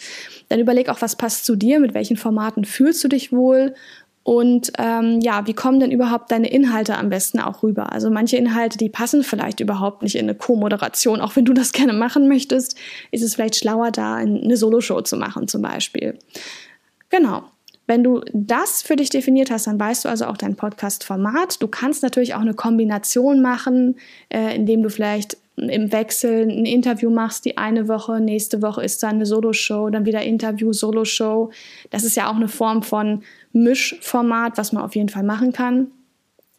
Dann 0.48 0.60
überleg 0.60 0.88
auch, 0.88 1.00
was 1.00 1.16
passt 1.16 1.46
zu 1.46 1.56
dir, 1.56 1.80
mit 1.80 1.94
welchen 1.94 2.16
Formaten 2.16 2.64
fühlst 2.64 3.02
du 3.02 3.08
dich 3.08 3.32
wohl 3.32 3.74
Und 4.26 4.72
ähm, 4.78 5.20
ja, 5.20 5.46
wie 5.46 5.54
kommen 5.54 5.78
denn 5.78 5.92
überhaupt 5.92 6.32
deine 6.32 6.48
Inhalte 6.50 6.98
am 6.98 7.10
besten 7.10 7.38
auch 7.38 7.62
rüber? 7.62 7.92
Also 7.92 8.10
manche 8.10 8.36
Inhalte, 8.36 8.76
die 8.76 8.88
passen 8.88 9.22
vielleicht 9.22 9.60
überhaupt 9.60 10.02
nicht 10.02 10.16
in 10.16 10.24
eine 10.24 10.34
Co-Moderation. 10.34 11.20
Auch 11.20 11.36
wenn 11.36 11.44
du 11.44 11.52
das 11.52 11.70
gerne 11.78 11.92
machen 11.92 12.26
möchtest, 12.26 12.76
ist 13.12 13.22
es 13.22 13.36
vielleicht 13.36 13.54
schlauer, 13.54 13.92
da 13.92 14.16
eine 14.16 14.56
Soloshow 14.56 15.00
zu 15.02 15.16
machen 15.16 15.46
zum 15.46 15.62
Beispiel. 15.62 16.18
Genau. 17.08 17.44
Wenn 17.86 18.02
du 18.02 18.20
das 18.32 18.82
für 18.82 18.96
dich 18.96 19.10
definiert 19.10 19.50
hast, 19.50 19.66
dann 19.66 19.78
weißt 19.78 20.04
du 20.04 20.08
also 20.08 20.26
auch 20.26 20.36
dein 20.36 20.56
Podcast-Format. 20.56 21.62
Du 21.62 21.68
kannst 21.68 22.02
natürlich 22.02 22.34
auch 22.34 22.40
eine 22.40 22.54
Kombination 22.54 23.42
machen, 23.42 23.96
äh, 24.28 24.54
indem 24.56 24.82
du 24.82 24.90
vielleicht 24.90 25.36
im 25.56 25.90
Wechsel 25.90 26.42
ein 26.42 26.66
Interview 26.66 27.10
machst, 27.10 27.44
die 27.44 27.56
eine 27.56 27.88
Woche, 27.88 28.20
nächste 28.20 28.60
Woche 28.60 28.82
ist 28.82 29.02
dann 29.02 29.16
eine 29.16 29.26
Soloshow, 29.26 29.88
dann 29.88 30.04
wieder 30.04 30.22
Interview, 30.22 30.72
Soloshow. 30.72 31.50
Das 31.90 32.04
ist 32.04 32.16
ja 32.16 32.30
auch 32.30 32.36
eine 32.36 32.48
Form 32.48 32.82
von 32.82 33.22
Mischformat, 33.52 34.58
was 34.58 34.72
man 34.72 34.82
auf 34.82 34.94
jeden 34.94 35.08
Fall 35.08 35.22
machen 35.22 35.52
kann. 35.52 35.88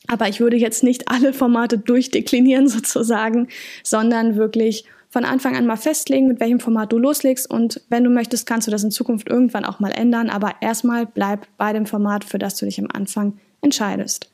Aber 0.08 0.30
ich 0.30 0.40
würde 0.40 0.56
jetzt 0.56 0.84
nicht 0.84 1.10
alle 1.10 1.34
Formate 1.34 1.78
durchdeklinieren 1.78 2.68
sozusagen, 2.68 3.50
sondern 3.84 4.36
wirklich 4.36 4.86
von 5.10 5.26
Anfang 5.26 5.56
an 5.56 5.66
mal 5.66 5.78
festlegen, 5.78 6.28
mit 6.28 6.40
welchem 6.40 6.60
Format 6.60 6.92
du 6.92 6.98
loslegst. 6.98 7.50
Und 7.50 7.82
wenn 7.90 8.04
du 8.04 8.10
möchtest, 8.10 8.46
kannst 8.46 8.68
du 8.68 8.72
das 8.72 8.84
in 8.84 8.92
Zukunft 8.92 9.30
irgendwann 9.30 9.66
auch 9.66 9.80
mal 9.80 9.92
ändern. 9.92 10.30
Aber 10.30 10.56
erstmal 10.62 11.06
bleib 11.06 11.48
bei 11.58 11.74
dem 11.74 11.86
Format, 11.86 12.24
für 12.24 12.40
das 12.40 12.56
du 12.56 12.66
dich 12.66 12.80
am 12.80 12.90
Anfang 12.92 13.40
entscheidest. 13.62 14.30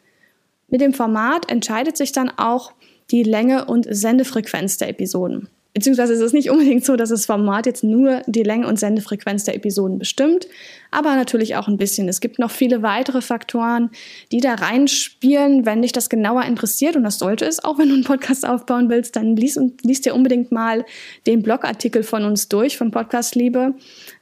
Mit 0.70 0.82
dem 0.82 0.94
Format 0.94 1.52
entscheidet 1.52 1.98
sich 1.98 2.12
dann 2.12 2.32
auch 2.32 2.74
die 3.12 3.24
Länge 3.24 3.66
und 3.66 3.88
Sendefrequenz 3.90 4.78
der 4.78 4.90
Episoden. 4.90 5.48
Beziehungsweise 5.74 6.14
ist 6.14 6.20
es 6.20 6.34
nicht 6.34 6.52
unbedingt 6.52 6.86
so, 6.86 6.96
dass 6.96 7.10
das 7.10 7.26
Format 7.26 7.66
jetzt 7.66 7.84
nur 7.84 8.22
die 8.28 8.44
Länge 8.44 8.68
und 8.68 8.80
Sendefrequenz 8.80 9.44
der 9.44 9.56
Episoden 9.56 9.98
bestimmt, 9.98 10.48
aber 10.92 11.16
natürlich 11.16 11.56
auch 11.56 11.68
ein 11.68 11.78
bisschen. 11.78 12.08
Es 12.08 12.22
gibt 12.22 12.38
noch 12.38 12.52
viele 12.52 12.84
weitere 12.84 13.22
Faktoren, 13.22 13.90
die 14.32 14.40
da 14.40 14.54
reinspielen. 14.54 15.66
Wenn 15.66 15.82
dich 15.82 15.92
das 15.92 16.10
genauer 16.10 16.44
interessiert, 16.44 16.96
und 16.96 17.02
das 17.02 17.18
sollte 17.18 17.46
es, 17.46 17.64
auch 17.64 17.80
wenn 17.80 17.90
du 17.90 17.96
einen 17.96 18.04
Podcast 18.04 18.48
aufbauen 18.48 18.88
willst, 18.90 19.16
dann 19.16 19.36
liest, 19.36 19.60
liest 19.82 20.06
dir 20.06 20.14
unbedingt 20.14 20.52
mal 20.52 20.86
den 21.26 21.42
Blogartikel 21.42 22.04
von 22.04 22.24
uns 22.24 22.50
durch, 22.50 22.78
von 22.78 22.92
Podcast 22.92 23.34
Liebe. 23.34 23.74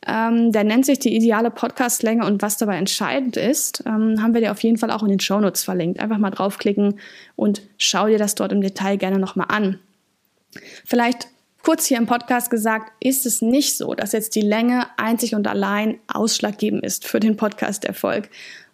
Ähm, 0.07 0.53
der 0.53 0.63
nennt 0.63 0.85
sich 0.85 0.99
die 0.99 1.13
ideale 1.13 1.51
Podcastlänge 1.51 2.25
und 2.25 2.41
was 2.41 2.55
dabei 2.55 2.77
entscheidend 2.77 3.35
ist, 3.35 3.83
ähm, 3.85 4.21
haben 4.21 4.33
wir 4.33 4.39
dir 4.39 4.53
auf 4.53 4.63
jeden 4.63 4.77
Fall 4.77 4.89
auch 4.89 5.03
in 5.03 5.09
den 5.09 5.19
Shownotes 5.19 5.65
verlinkt. 5.65 5.99
Einfach 5.99 6.17
mal 6.17 6.31
draufklicken 6.31 6.97
und 7.35 7.61
schau 7.77 8.07
dir 8.07 8.17
das 8.17 8.35
dort 8.35 8.53
im 8.53 8.61
Detail 8.61 8.95
gerne 8.95 9.19
nochmal 9.19 9.47
an. 9.49 9.79
Vielleicht 10.85 11.27
Kurz 11.63 11.85
hier 11.85 11.97
im 11.97 12.07
Podcast 12.07 12.49
gesagt, 12.49 12.91
ist 12.99 13.27
es 13.27 13.43
nicht 13.43 13.77
so, 13.77 13.93
dass 13.93 14.13
jetzt 14.13 14.35
die 14.35 14.41
Länge 14.41 14.87
einzig 14.97 15.35
und 15.35 15.47
allein 15.47 15.99
ausschlaggebend 16.07 16.83
ist 16.83 17.05
für 17.05 17.19
den 17.19 17.37
Podcast-Erfolg. 17.37 18.29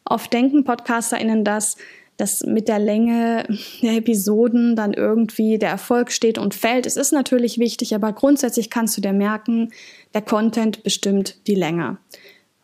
Oft 0.05 0.31
denken 0.31 0.63
PodcasterInnen 0.63 1.43
das, 1.43 1.75
dass 2.15 2.43
mit 2.43 2.69
der 2.69 2.79
Länge 2.79 3.45
der 3.81 3.97
Episoden 3.97 4.77
dann 4.77 4.93
irgendwie 4.93 5.57
der 5.57 5.69
Erfolg 5.69 6.13
steht 6.13 6.37
und 6.37 6.55
fällt. 6.55 6.85
Es 6.85 6.95
ist 6.95 7.11
natürlich 7.11 7.59
wichtig, 7.59 7.93
aber 7.93 8.13
grundsätzlich 8.13 8.69
kannst 8.69 8.95
du 8.95 9.01
dir 9.01 9.13
merken, 9.13 9.73
der 10.13 10.21
Content 10.21 10.81
bestimmt 10.83 11.45
die 11.45 11.55
Länge. 11.55 11.97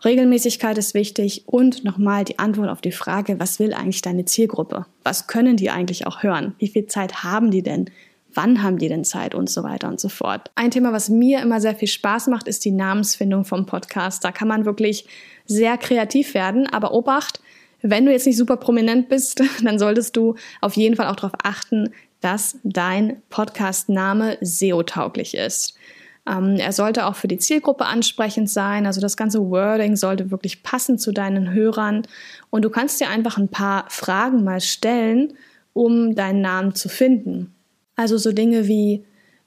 Regelmäßigkeit 0.05 0.77
ist 0.77 0.93
wichtig 0.93 1.43
und 1.47 1.83
nochmal 1.83 2.23
die 2.23 2.39
Antwort 2.39 2.69
auf 2.69 2.81
die 2.81 2.91
Frage, 2.91 3.39
was 3.39 3.59
will 3.59 3.73
eigentlich 3.73 4.01
deine 4.01 4.25
Zielgruppe? 4.25 4.85
Was 5.03 5.27
können 5.27 5.57
die 5.57 5.69
eigentlich 5.69 6.07
auch 6.07 6.23
hören? 6.23 6.55
Wie 6.59 6.67
viel 6.67 6.87
Zeit 6.87 7.23
haben 7.23 7.51
die 7.51 7.61
denn? 7.61 7.89
Wann 8.35 8.63
haben 8.63 8.77
die 8.77 8.87
denn 8.87 9.03
Zeit 9.03 9.35
und 9.35 9.49
so 9.49 9.63
weiter 9.63 9.87
und 9.87 9.99
so 9.99 10.09
fort. 10.09 10.51
Ein 10.55 10.71
Thema, 10.71 10.93
was 10.93 11.09
mir 11.09 11.41
immer 11.41 11.61
sehr 11.61 11.75
viel 11.75 11.87
Spaß 11.87 12.27
macht, 12.27 12.47
ist 12.47 12.65
die 12.65 12.71
Namensfindung 12.71 13.45
vom 13.45 13.65
Podcast. 13.65 14.23
Da 14.23 14.31
kann 14.31 14.47
man 14.47 14.65
wirklich 14.65 15.05
sehr 15.45 15.77
kreativ 15.77 16.33
werden, 16.33 16.67
aber 16.67 16.93
Obacht, 16.93 17.41
wenn 17.81 18.05
du 18.05 18.11
jetzt 18.11 18.25
nicht 18.25 18.37
super 18.37 18.57
prominent 18.57 19.09
bist, 19.09 19.41
dann 19.63 19.79
solltest 19.79 20.15
du 20.15 20.35
auf 20.61 20.75
jeden 20.75 20.95
Fall 20.95 21.07
auch 21.07 21.15
darauf 21.15 21.37
achten, 21.43 21.89
dass 22.21 22.57
dein 22.63 23.21
Podcast-Name 23.29 24.37
SEO-tauglich 24.41 25.35
ist. 25.35 25.75
Ähm, 26.25 26.55
er 26.55 26.71
sollte 26.71 27.05
auch 27.05 27.15
für 27.15 27.27
die 27.27 27.37
Zielgruppe 27.37 27.85
ansprechend 27.85 28.49
sein. 28.49 28.85
Also 28.85 29.01
das 29.01 29.17
ganze 29.17 29.49
Wording 29.49 29.97
sollte 29.97 30.31
wirklich 30.31 30.63
passen 30.63 30.97
zu 30.97 31.11
deinen 31.11 31.51
Hörern. 31.51 32.03
Und 32.49 32.63
du 32.63 32.69
kannst 32.69 33.01
dir 33.01 33.09
einfach 33.09 33.37
ein 33.37 33.49
paar 33.49 33.85
Fragen 33.89 34.43
mal 34.43 34.61
stellen, 34.61 35.33
um 35.73 36.15
deinen 36.15 36.41
Namen 36.41 36.75
zu 36.75 36.87
finden. 36.87 37.52
Also 37.95 38.17
so 38.17 38.31
Dinge 38.31 38.67
wie, 38.67 39.05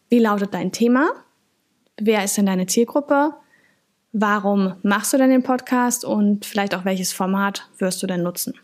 wie 0.09 0.19
lautet 0.19 0.55
dein 0.55 0.73
Thema? 0.73 1.11
Wer 1.99 2.25
ist 2.25 2.37
denn 2.37 2.47
deine 2.47 2.67
Zielgruppe? 2.67 3.35
Warum 4.13 4.75
machst 4.83 5.13
du 5.13 5.19
denn 5.19 5.31
den 5.31 5.43
Podcast 5.43 6.05
und 6.05 6.47
vielleicht 6.47 6.75
auch 6.75 6.85
welches 6.85 7.13
Format 7.13 7.69
wirst 7.79 8.03
du 8.03 8.07
denn 8.07 8.23
nutzen? 8.23 8.55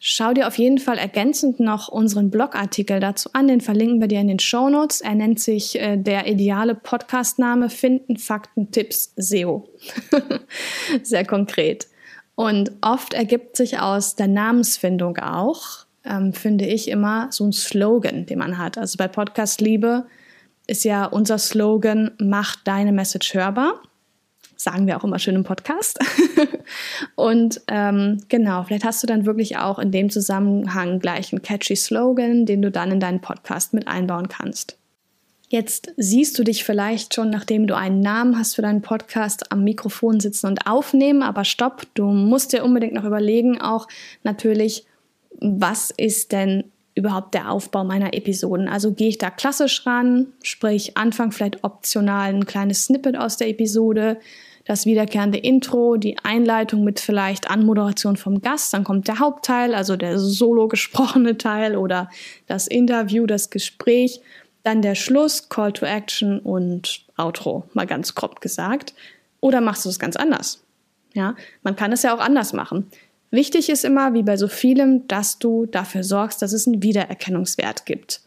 Schau 0.00 0.32
dir 0.32 0.46
auf 0.46 0.56
jeden 0.58 0.78
Fall 0.78 0.96
ergänzend 0.96 1.58
noch 1.58 1.88
unseren 1.88 2.30
Blogartikel 2.30 3.00
dazu 3.00 3.30
an, 3.32 3.48
den 3.48 3.60
verlinken 3.60 4.00
wir 4.00 4.06
dir 4.06 4.20
in 4.20 4.28
den 4.28 4.38
Show 4.38 4.68
Notes. 4.68 5.00
Er 5.00 5.16
nennt 5.16 5.40
sich 5.40 5.80
äh, 5.80 5.96
der 5.96 6.28
ideale 6.28 6.76
Podcastname 6.76 7.68
Finden, 7.68 8.16
Fakten, 8.16 8.70
Tipps, 8.70 9.12
SEO. 9.16 9.68
Sehr 11.02 11.24
konkret. 11.24 11.88
Und 12.36 12.70
oft 12.80 13.14
ergibt 13.14 13.56
sich 13.56 13.80
aus 13.80 14.14
der 14.14 14.28
Namensfindung 14.28 15.16
auch, 15.16 15.86
ähm, 16.04 16.32
finde 16.32 16.66
ich 16.66 16.88
immer 16.88 17.28
so 17.30 17.44
ein 17.44 17.52
Slogan, 17.52 18.26
den 18.26 18.38
man 18.38 18.58
hat. 18.58 18.78
Also 18.78 18.96
bei 18.96 19.08
Podcast 19.08 19.60
Liebe 19.60 20.06
ist 20.66 20.84
ja 20.84 21.06
unser 21.06 21.38
Slogan, 21.38 22.12
mach 22.18 22.56
deine 22.56 22.92
Message 22.92 23.34
hörbar. 23.34 23.82
Sagen 24.56 24.86
wir 24.86 24.96
auch 24.96 25.04
immer 25.04 25.18
schön 25.18 25.36
im 25.36 25.44
Podcast. 25.44 25.98
und 27.14 27.60
ähm, 27.68 28.22
genau, 28.28 28.64
vielleicht 28.64 28.84
hast 28.84 29.02
du 29.02 29.06
dann 29.06 29.24
wirklich 29.24 29.56
auch 29.56 29.78
in 29.78 29.92
dem 29.92 30.10
Zusammenhang 30.10 30.98
gleich 30.98 31.32
einen 31.32 31.42
catchy 31.42 31.76
Slogan, 31.76 32.44
den 32.44 32.62
du 32.62 32.70
dann 32.70 32.90
in 32.90 33.00
deinen 33.00 33.20
Podcast 33.20 33.72
mit 33.72 33.86
einbauen 33.86 34.28
kannst. 34.28 34.76
Jetzt 35.50 35.92
siehst 35.96 36.38
du 36.38 36.44
dich 36.44 36.64
vielleicht 36.64 37.14
schon, 37.14 37.30
nachdem 37.30 37.66
du 37.66 37.74
einen 37.74 38.00
Namen 38.00 38.38
hast 38.38 38.54
für 38.56 38.62
deinen 38.62 38.82
Podcast, 38.82 39.50
am 39.50 39.64
Mikrofon 39.64 40.20
sitzen 40.20 40.46
und 40.46 40.66
aufnehmen, 40.66 41.22
aber 41.22 41.44
stopp, 41.44 41.86
du 41.94 42.10
musst 42.10 42.52
dir 42.52 42.64
unbedingt 42.64 42.92
noch 42.92 43.04
überlegen, 43.04 43.58
auch 43.58 43.88
natürlich, 44.24 44.84
was 45.40 45.90
ist 45.90 46.32
denn 46.32 46.64
überhaupt 46.94 47.34
der 47.34 47.50
Aufbau 47.50 47.84
meiner 47.84 48.14
Episoden? 48.14 48.68
Also 48.68 48.92
gehe 48.92 49.08
ich 49.08 49.18
da 49.18 49.30
klassisch 49.30 49.86
ran, 49.86 50.26
sprich 50.42 50.96
Anfang 50.96 51.32
vielleicht 51.32 51.62
optional 51.64 52.34
ein 52.34 52.46
kleines 52.46 52.84
Snippet 52.84 53.16
aus 53.16 53.36
der 53.36 53.48
Episode, 53.48 54.18
das 54.64 54.84
wiederkehrende 54.84 55.38
Intro, 55.38 55.96
die 55.96 56.18
Einleitung 56.24 56.84
mit 56.84 57.00
vielleicht 57.00 57.50
Anmoderation 57.50 58.16
vom 58.16 58.42
Gast, 58.42 58.74
dann 58.74 58.84
kommt 58.84 59.08
der 59.08 59.18
Hauptteil, 59.18 59.74
also 59.74 59.96
der 59.96 60.18
solo 60.18 60.68
gesprochene 60.68 61.38
Teil 61.38 61.76
oder 61.76 62.10
das 62.46 62.66
Interview, 62.66 63.26
das 63.26 63.48
Gespräch, 63.48 64.20
dann 64.64 64.82
der 64.82 64.94
Schluss, 64.94 65.48
Call 65.48 65.72
to 65.72 65.86
Action 65.86 66.40
und 66.40 67.06
Outro, 67.16 67.64
mal 67.72 67.86
ganz 67.86 68.14
grob 68.14 68.42
gesagt. 68.42 68.92
Oder 69.40 69.62
machst 69.62 69.86
du 69.86 69.88
es 69.88 69.98
ganz 69.98 70.16
anders? 70.16 70.62
Ja, 71.14 71.34
man 71.62 71.74
kann 71.74 71.92
es 71.92 72.02
ja 72.02 72.14
auch 72.14 72.20
anders 72.20 72.52
machen. 72.52 72.90
Wichtig 73.30 73.68
ist 73.68 73.84
immer, 73.84 74.14
wie 74.14 74.22
bei 74.22 74.36
so 74.36 74.48
vielem, 74.48 75.06
dass 75.06 75.38
du 75.38 75.66
dafür 75.66 76.02
sorgst, 76.02 76.40
dass 76.40 76.52
es 76.52 76.66
einen 76.66 76.82
Wiedererkennungswert 76.82 77.84
gibt. 77.84 78.22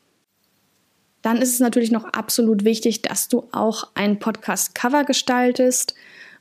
Dann 1.22 1.38
ist 1.38 1.54
es 1.54 1.60
natürlich 1.60 1.92
noch 1.92 2.06
absolut 2.06 2.64
wichtig, 2.66 3.02
dass 3.02 3.28
du 3.28 3.48
auch 3.52 3.90
ein 3.96 4.20
Podcast-Cover 4.20 5.04
gestaltest. 5.04 5.96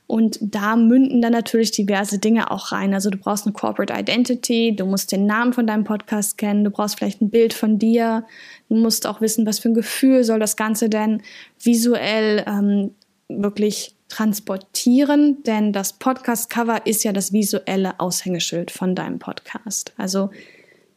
Und 0.07 0.39
da 0.41 0.75
münden 0.75 1.21
dann 1.21 1.31
natürlich 1.31 1.71
diverse 1.71 2.19
Dinge 2.19 2.51
auch 2.51 2.71
rein. 2.71 2.93
Also 2.93 3.09
du 3.09 3.17
brauchst 3.17 3.45
eine 3.45 3.53
Corporate 3.53 3.93
Identity, 3.93 4.75
du 4.75 4.85
musst 4.85 5.11
den 5.11 5.25
Namen 5.25 5.53
von 5.53 5.65
deinem 5.65 5.85
Podcast 5.85 6.37
kennen, 6.37 6.65
du 6.65 6.69
brauchst 6.69 6.97
vielleicht 6.97 7.21
ein 7.21 7.29
Bild 7.29 7.53
von 7.53 7.79
dir, 7.79 8.25
du 8.67 8.75
musst 8.75 9.07
auch 9.07 9.21
wissen, 9.21 9.45
was 9.45 9.59
für 9.59 9.69
ein 9.69 9.73
Gefühl 9.73 10.25
soll 10.25 10.39
das 10.39 10.57
Ganze 10.57 10.89
denn 10.89 11.21
visuell 11.63 12.43
ähm, 12.45 12.91
wirklich 13.29 13.95
transportieren, 14.11 15.41
denn 15.43 15.73
das 15.73 15.93
Podcast-Cover 15.93 16.85
ist 16.85 17.03
ja 17.03 17.13
das 17.13 17.31
visuelle 17.33 17.99
Aushängeschild 17.99 18.69
von 18.69 18.93
deinem 18.93 19.19
Podcast. 19.19 19.93
Also 19.97 20.29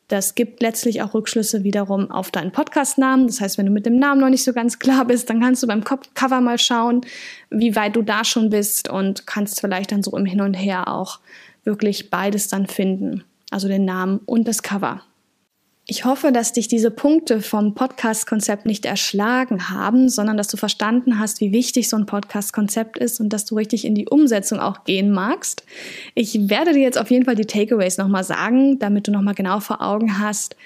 das 0.09 0.35
gibt 0.35 0.61
letztlich 0.61 1.01
auch 1.01 1.15
Rückschlüsse 1.15 1.65
wiederum 1.65 2.11
auf 2.11 2.31
deinen 2.31 2.53
Podcast-Namen. 2.53 3.27
Das 3.27 3.41
heißt, 3.41 3.57
wenn 3.57 3.67
du 3.67 3.73
mit 3.73 3.87
dem 3.87 3.99
Namen 3.99 4.21
noch 4.21 4.29
nicht 4.29 4.45
so 4.45 4.53
ganz 4.53 4.79
klar 4.79 5.07
bist, 5.07 5.31
dann 5.31 5.41
kannst 5.41 5.63
du 5.63 5.67
beim 5.67 5.83
Cover 5.83 6.41
mal 6.41 6.59
schauen, 6.59 7.01
wie 7.51 7.75
weit 7.75 7.97
du 7.97 8.03
da 8.03 8.25
schon 8.25 8.51
bist 8.51 8.91
und 8.91 9.27
kannst 9.27 9.61
vielleicht 9.61 9.93
dann 9.93 10.03
so 10.03 10.17
im 10.17 10.27
Hin 10.27 10.41
und 10.41 10.55
Her 10.55 10.89
auch 10.89 11.21
wirklich 11.63 12.11
beides 12.11 12.49
dann 12.49 12.67
finden. 12.67 13.25
Also 13.51 13.69
den 13.69 13.85
Namen 13.85 14.21
und 14.27 14.47
das 14.47 14.63
Cover. 14.63 15.03
Ich 15.87 16.07
hoffe, 16.07 16.33
dass 16.33 16.55
dich 16.55 16.67
diese 16.67 16.91
Punkte 16.91 17.43
vom 17.43 17.75
Podcast-Konzept 17.75 18.65
nicht 18.65 18.87
erschlagen 18.87 19.69
haben, 19.69 20.09
sondern 20.09 20.39
dass 20.39 20.49
du 20.49 20.57
verstanden 20.57 21.19
hast, 21.19 21.43
wie 21.43 21.53
wichtig 21.53 21.91
so 21.91 21.97
ein 21.99 22.07
Podcast-Konzept 22.07 22.97
ist 22.97 23.21
und 23.21 23.29
dass 23.35 23.45
du 23.45 23.55
richtig 23.55 23.85
in 23.85 23.95
die 23.95 24.09
Umsetzung 24.09 24.61
auch 24.61 24.85
gehen 24.85 25.11
magst. 25.11 25.63
Ich 26.15 26.49
werde 26.49 26.73
dir 26.73 26.81
jetzt 26.81 26.97
auf 26.97 27.11
jeden 27.11 27.27
Fall 27.27 27.35
die 27.35 27.45
Takeaways 27.45 27.99
nochmal 27.99 28.25
sagen, 28.25 28.79
damit 28.79 29.09
du 29.09 29.11
nochmal 29.11 29.35
genau 29.35 29.61
vor 29.61 29.83
Augen 29.83 30.19
hast, 30.19 30.57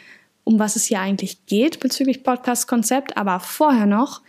um 0.45 0.61
was 0.61 0.77
es 0.77 0.85
hier 0.85 1.01
eigentlich 1.01 1.47
geht 1.47 1.81
bezüglich 1.81 2.23
Podcast-Konzept. 2.23 3.17
Aber 3.17 3.41
vorher 3.41 3.87
noch, 3.87 4.21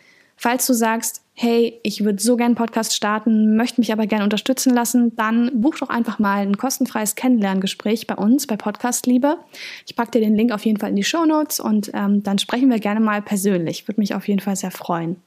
Falls 0.41 0.65
du 0.67 0.73
sagst, 0.73 1.21
hey, 1.33 1.81
ich 1.83 2.05
würde 2.05 2.23
so 2.23 2.37
gern 2.37 2.55
Podcast 2.55 2.95
starten, 2.95 3.57
möchte 3.57 3.81
mich 3.81 3.91
aber 3.91 4.07
gerne 4.07 4.23
unterstützen 4.23 4.73
lassen, 4.73 5.13
dann 5.17 5.51
buch 5.59 5.75
doch 5.75 5.89
einfach 5.89 6.17
mal 6.17 6.39
ein 6.43 6.55
kostenfreies 6.55 7.15
Kennenlerngespräch 7.15 8.07
bei 8.07 8.15
uns, 8.15 8.47
bei 8.47 8.55
Podcast 8.55 9.05
Liebe. 9.05 9.35
Ich 9.85 9.97
packe 9.97 10.11
dir 10.11 10.21
den 10.21 10.37
Link 10.37 10.53
auf 10.53 10.63
jeden 10.63 10.79
Fall 10.79 10.91
in 10.91 10.95
die 10.95 11.03
Show 11.03 11.25
Notes 11.25 11.59
und 11.59 11.91
ähm, 11.93 12.23
dann 12.23 12.39
sprechen 12.39 12.69
wir 12.69 12.79
gerne 12.79 13.01
mal 13.01 13.21
persönlich. 13.21 13.85
Würde 13.89 13.99
mich 13.99 14.15
auf 14.15 14.29
jeden 14.29 14.39
Fall 14.39 14.55
sehr 14.55 14.71
freuen. 14.71 15.17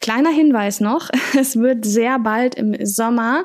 Kleiner 0.00 0.30
Hinweis 0.30 0.80
noch, 0.80 1.08
es 1.38 1.54
wird 1.54 1.84
sehr 1.84 2.18
bald 2.18 2.56
im 2.56 2.74
Sommer 2.84 3.44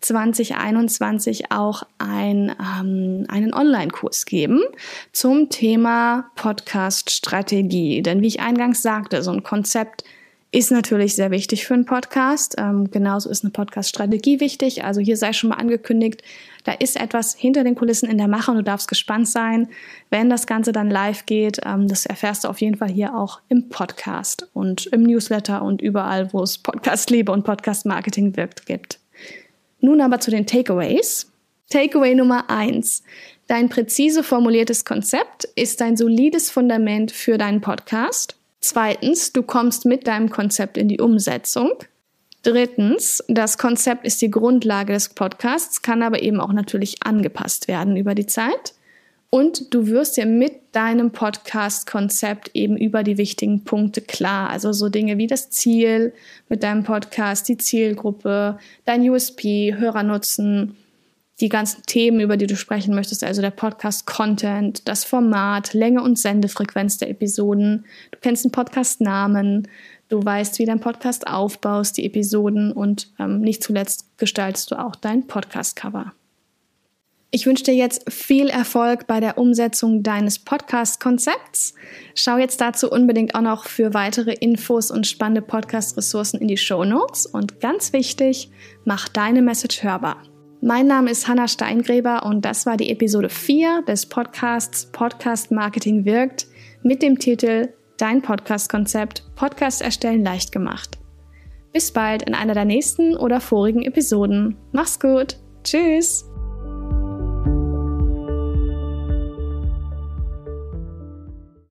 2021 0.00 1.52
auch 1.52 1.82
ein, 1.98 2.56
ähm, 2.58 3.26
einen 3.28 3.52
Online-Kurs 3.52 4.24
geben 4.24 4.62
zum 5.12 5.50
Thema 5.50 6.30
Podcast-Strategie. 6.36 8.00
Denn 8.00 8.22
wie 8.22 8.28
ich 8.28 8.40
eingangs 8.40 8.80
sagte, 8.80 9.22
so 9.22 9.30
ein 9.30 9.42
Konzept 9.42 10.04
ist 10.50 10.70
natürlich 10.70 11.14
sehr 11.14 11.30
wichtig 11.30 11.66
für 11.66 11.74
einen 11.74 11.84
Podcast. 11.84 12.54
Ähm, 12.56 12.90
genauso 12.90 13.28
ist 13.28 13.44
eine 13.44 13.50
Podcast-Strategie 13.50 14.40
wichtig. 14.40 14.82
Also 14.82 15.00
hier 15.00 15.18
sei 15.18 15.34
schon 15.34 15.50
mal 15.50 15.56
angekündigt, 15.56 16.22
da 16.64 16.72
ist 16.72 16.98
etwas 16.98 17.34
hinter 17.34 17.64
den 17.64 17.74
Kulissen 17.74 18.08
in 18.08 18.16
der 18.16 18.28
Mache 18.28 18.50
und 18.50 18.56
du 18.56 18.62
darfst 18.62 18.88
gespannt 18.88 19.28
sein, 19.28 19.68
wenn 20.08 20.30
das 20.30 20.46
Ganze 20.46 20.72
dann 20.72 20.90
live 20.90 21.26
geht. 21.26 21.60
Ähm, 21.66 21.86
das 21.86 22.06
erfährst 22.06 22.44
du 22.44 22.48
auf 22.48 22.62
jeden 22.62 22.76
Fall 22.78 22.88
hier 22.88 23.14
auch 23.14 23.40
im 23.48 23.68
Podcast 23.68 24.48
und 24.54 24.86
im 24.86 25.02
Newsletter 25.02 25.62
und 25.62 25.82
überall, 25.82 26.32
wo 26.32 26.42
es 26.42 26.56
Podcast-Liebe 26.56 27.30
und 27.30 27.44
Podcast-Marketing 27.44 28.34
wirkt, 28.36 28.64
gibt. 28.64 29.00
Nun 29.80 30.00
aber 30.00 30.18
zu 30.18 30.30
den 30.30 30.46
Takeaways. 30.46 31.30
Takeaway 31.68 32.14
Nummer 32.14 32.48
eins: 32.48 33.02
Dein 33.48 33.68
präzise 33.68 34.22
formuliertes 34.22 34.86
Konzept 34.86 35.44
ist 35.56 35.82
ein 35.82 35.98
solides 35.98 36.50
Fundament 36.50 37.12
für 37.12 37.36
deinen 37.36 37.60
Podcast. 37.60 38.37
Zweitens, 38.60 39.32
du 39.32 39.42
kommst 39.42 39.84
mit 39.84 40.06
deinem 40.06 40.30
Konzept 40.30 40.76
in 40.76 40.88
die 40.88 41.00
Umsetzung. 41.00 41.72
Drittens, 42.42 43.22
das 43.28 43.58
Konzept 43.58 44.06
ist 44.06 44.22
die 44.22 44.30
Grundlage 44.30 44.92
des 44.92 45.10
Podcasts, 45.10 45.82
kann 45.82 46.02
aber 46.02 46.22
eben 46.22 46.40
auch 46.40 46.52
natürlich 46.52 47.02
angepasst 47.02 47.68
werden 47.68 47.96
über 47.96 48.14
die 48.14 48.26
Zeit. 48.26 48.74
Und 49.30 49.74
du 49.74 49.88
wirst 49.88 50.16
dir 50.16 50.24
mit 50.24 50.54
deinem 50.72 51.10
Podcast-Konzept 51.10 52.50
eben 52.54 52.78
über 52.78 53.02
die 53.02 53.18
wichtigen 53.18 53.64
Punkte 53.64 54.00
klar. 54.00 54.48
Also 54.48 54.72
so 54.72 54.88
Dinge 54.88 55.18
wie 55.18 55.26
das 55.26 55.50
Ziel 55.50 56.14
mit 56.48 56.62
deinem 56.62 56.82
Podcast, 56.82 57.46
die 57.48 57.58
Zielgruppe, 57.58 58.58
dein 58.86 59.02
USP, 59.02 59.74
Hörernutzen, 59.76 60.76
die 61.40 61.48
ganzen 61.48 61.82
Themen, 61.84 62.20
über 62.20 62.36
die 62.36 62.46
du 62.46 62.56
sprechen 62.56 62.94
möchtest, 62.94 63.22
also 63.22 63.40
der 63.40 63.50
Podcast-Content, 63.50 64.88
das 64.88 65.04
Format, 65.04 65.72
Länge 65.72 66.02
und 66.02 66.18
Sendefrequenz 66.18 66.98
der 66.98 67.10
Episoden. 67.10 67.84
Du 68.10 68.18
kennst 68.20 68.44
den 68.44 68.50
Podcast-Namen, 68.50 69.68
du 70.08 70.24
weißt, 70.24 70.58
wie 70.58 70.66
dein 70.66 70.80
Podcast 70.80 71.28
aufbaust, 71.28 71.96
die 71.96 72.06
Episoden 72.06 72.72
und 72.72 73.12
ähm, 73.18 73.40
nicht 73.40 73.62
zuletzt 73.62 74.18
gestaltest 74.18 74.70
du 74.72 74.76
auch 74.76 74.96
dein 74.96 75.26
Podcast-Cover. 75.26 76.12
Ich 77.30 77.44
wünsche 77.44 77.64
dir 77.64 77.74
jetzt 77.74 78.10
viel 78.10 78.48
Erfolg 78.48 79.06
bei 79.06 79.20
der 79.20 79.36
Umsetzung 79.36 80.02
deines 80.02 80.38
Podcast-Konzepts. 80.38 81.74
Schau 82.14 82.38
jetzt 82.38 82.58
dazu 82.60 82.90
unbedingt 82.90 83.34
auch 83.34 83.42
noch 83.42 83.64
für 83.66 83.92
weitere 83.92 84.32
Infos 84.32 84.90
und 84.90 85.06
spannende 85.06 85.42
Podcast-Ressourcen 85.42 86.40
in 86.40 86.48
die 86.48 86.56
Show 86.56 86.84
Notes. 86.84 87.26
Und 87.26 87.60
ganz 87.60 87.92
wichtig, 87.92 88.50
mach 88.86 89.08
deine 89.08 89.42
Message 89.42 89.82
hörbar. 89.82 90.22
Mein 90.60 90.88
Name 90.88 91.10
ist 91.10 91.28
Hanna 91.28 91.46
Steingräber 91.46 92.26
und 92.26 92.44
das 92.44 92.66
war 92.66 92.76
die 92.76 92.90
Episode 92.90 93.28
4 93.28 93.82
des 93.86 94.06
Podcasts 94.06 94.86
Podcast 94.90 95.52
Marketing 95.52 96.04
wirkt 96.04 96.48
mit 96.82 97.00
dem 97.00 97.16
Titel 97.16 97.68
Dein 97.96 98.22
Podcast-Konzept 98.22 99.22
Podcast 99.36 99.82
erstellen 99.82 100.24
leicht 100.24 100.50
gemacht. 100.50 100.98
Bis 101.72 101.92
bald 101.92 102.24
in 102.24 102.34
einer 102.34 102.54
der 102.54 102.64
nächsten 102.64 103.16
oder 103.16 103.40
vorigen 103.40 103.82
Episoden. 103.82 104.56
Mach's 104.72 104.98
gut. 104.98 105.36
Tschüss. 105.62 106.28